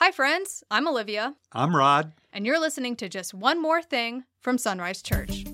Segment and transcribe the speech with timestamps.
[0.00, 0.62] Hi, friends.
[0.70, 2.12] I'm Olivia, I'm Rod.
[2.32, 5.44] and you're listening to Just One More Thing from Sunrise Church.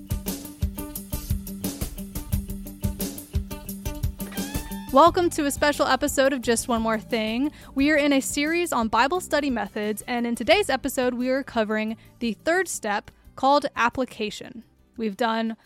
[4.93, 7.51] Welcome to a special episode of Just One More Thing.
[7.73, 11.41] We are in a series on Bible study methods, and in today's episode, we are
[11.41, 14.63] covering the third step called application.
[14.95, 15.57] We've done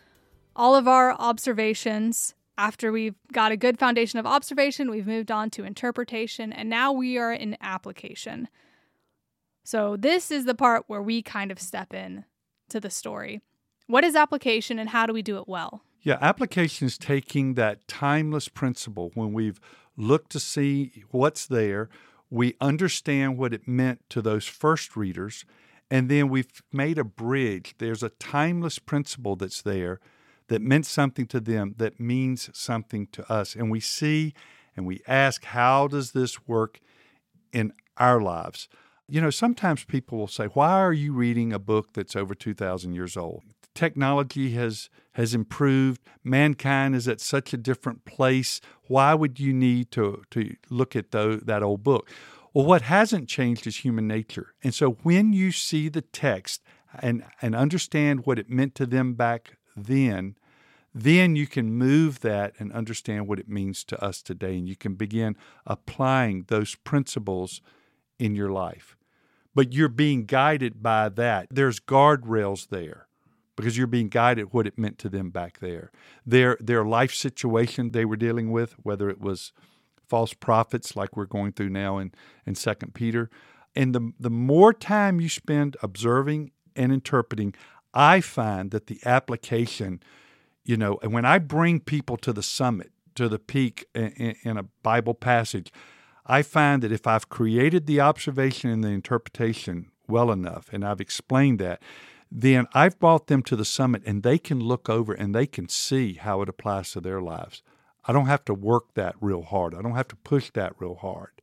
[0.56, 2.34] all of our observations.
[2.58, 6.92] After we've got a good foundation of observation, we've moved on to interpretation, and now
[6.92, 8.48] we are in application.
[9.70, 12.26] So, this is the part where we kind of step in
[12.70, 13.40] to the story.
[13.86, 15.84] What is application and how do we do it well?
[16.02, 19.60] Yeah, application is taking that timeless principle when we've
[19.96, 21.88] looked to see what's there,
[22.32, 25.46] we understand what it meant to those first readers,
[25.92, 27.76] and then we've made a bridge.
[27.78, 30.00] There's a timeless principle that's there
[30.48, 33.54] that meant something to them that means something to us.
[33.54, 34.34] And we see
[34.76, 36.80] and we ask, how does this work
[37.54, 38.68] in our lives?
[39.10, 42.94] You know, sometimes people will say, Why are you reading a book that's over 2,000
[42.94, 43.44] years old?
[43.74, 46.02] Technology has, has improved.
[46.24, 48.62] Mankind is at such a different place.
[48.88, 52.08] Why would you need to, to look at tho- that old book?
[52.54, 54.54] Well, what hasn't changed is human nature.
[54.64, 56.62] And so when you see the text
[57.00, 60.36] and, and understand what it meant to them back then,
[60.94, 64.58] then you can move that and understand what it means to us today.
[64.58, 67.62] And you can begin applying those principles
[68.20, 68.96] in your life.
[69.56, 71.48] But you're being guided by that.
[71.50, 73.08] There's guardrails there
[73.56, 75.92] because you're being guided what it meant to them back there.
[76.26, 79.52] Their their life situation they were dealing with, whether it was
[80.08, 82.14] false prophets like we're going through now in,
[82.46, 83.30] in Second Peter.
[83.76, 87.54] And the the more time you spend observing and interpreting,
[87.94, 90.02] I find that the application,
[90.64, 94.58] you know, and when I bring people to the summit, to the peak in, in
[94.58, 95.72] a Bible passage,
[96.30, 101.02] I find that if I've created the observation and the interpretation well enough, and I've
[101.02, 101.82] explained that,
[102.32, 105.68] then I've brought them to the summit and they can look over and they can
[105.68, 107.64] see how it applies to their lives.
[108.06, 109.74] I don't have to work that real hard.
[109.74, 111.42] I don't have to push that real hard.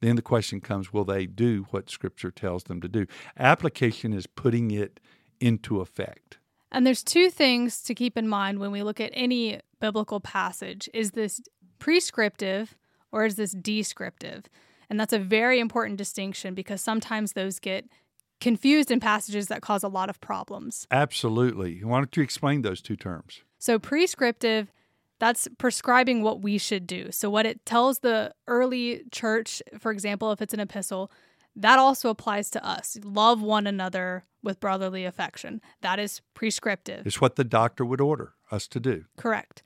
[0.00, 3.06] Then the question comes will they do what Scripture tells them to do?
[3.36, 5.00] Application is putting it
[5.40, 6.38] into effect.
[6.70, 10.88] And there's two things to keep in mind when we look at any biblical passage.
[10.94, 11.40] Is this
[11.80, 12.76] prescriptive
[13.12, 14.48] or is this descriptive?
[14.90, 17.86] And that's a very important distinction because sometimes those get
[18.40, 20.86] confused in passages that cause a lot of problems.
[20.90, 21.82] Absolutely.
[21.84, 23.42] Why don't you explain those two terms?
[23.58, 24.72] So, prescriptive,
[25.20, 27.12] that's prescribing what we should do.
[27.12, 31.12] So, what it tells the early church, for example, if it's an epistle,
[31.54, 32.98] that also applies to us.
[33.04, 35.60] Love one another with brotherly affection.
[35.80, 37.06] That is prescriptive.
[37.06, 39.04] It's what the doctor would order us to do.
[39.16, 39.62] Correct.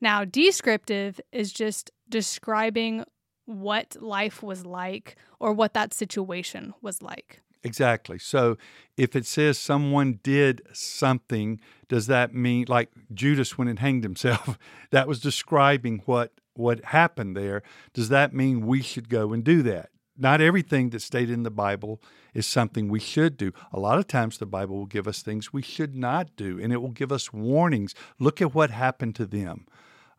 [0.00, 3.04] Now, descriptive is just describing
[3.46, 7.40] what life was like or what that situation was like.
[7.64, 8.18] Exactly.
[8.18, 8.56] So
[8.96, 14.58] if it says someone did something, does that mean like Judas when it hanged himself?
[14.90, 17.62] That was describing what what happened there.
[17.92, 19.90] Does that mean we should go and do that?
[20.16, 22.02] Not everything that's stated in the Bible
[22.34, 23.52] is something we should do.
[23.72, 26.72] A lot of times the Bible will give us things we should not do, and
[26.72, 27.94] it will give us warnings.
[28.18, 29.66] Look at what happened to them.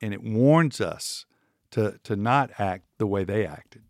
[0.01, 1.25] And it warns us
[1.71, 3.83] to, to not act the way they acted.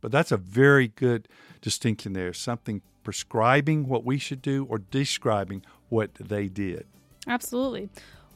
[0.00, 1.28] But that's a very good
[1.60, 6.86] distinction there something prescribing what we should do or describing what they did.
[7.26, 7.88] Absolutely.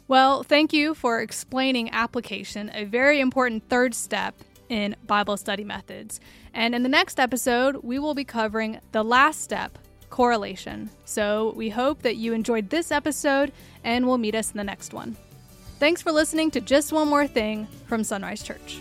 [0.08, 4.34] Well, thank you for explaining application, a very important third step
[4.68, 6.20] in Bible study methods.
[6.52, 9.78] And in the next episode, we will be covering the last step,
[10.10, 10.90] correlation.
[11.04, 14.92] So we hope that you enjoyed this episode and we'll meet us in the next
[14.92, 15.16] one.
[15.78, 18.78] Thanks for listening to Just One More Thing from Sunrise Church.